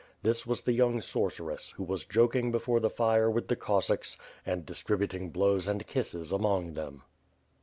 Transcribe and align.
This 0.23 0.47
was 0.47 0.63
the 0.63 0.73
young 0.73 0.99
sorceress, 0.99 1.69
who 1.77 1.83
was 1.83 2.05
joking 2.05 2.51
before 2.51 2.79
the 2.79 2.89
fire 2.89 3.29
with 3.29 3.49
the 3.49 3.55
Cossacks 3.55 4.17
and 4.43 4.65
distributing 4.65 5.29
blows 5.29 5.67
and 5.67 5.85
kisses 5.85 6.31
among 6.31 6.73
them. 6.73 7.03